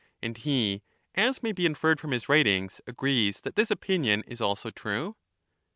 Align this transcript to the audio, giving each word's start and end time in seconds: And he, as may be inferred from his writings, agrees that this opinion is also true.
And 0.19 0.35
he, 0.35 0.81
as 1.13 1.43
may 1.43 1.51
be 1.51 1.67
inferred 1.67 1.99
from 1.99 2.09
his 2.09 2.27
writings, 2.27 2.81
agrees 2.87 3.41
that 3.41 3.55
this 3.55 3.69
opinion 3.69 4.23
is 4.25 4.41
also 4.41 4.71
true. 4.71 5.15